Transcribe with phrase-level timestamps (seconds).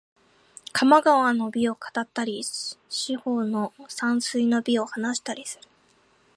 [0.73, 2.43] 鴨川の美を語ったり、
[2.89, 5.69] 四方の山水の美を話したりする